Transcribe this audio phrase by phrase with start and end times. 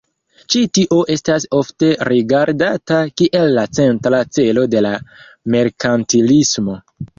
[0.53, 4.97] Ĉi tio estas ofte rigardata kiel la centra celo de la
[5.57, 6.83] merkantilismo.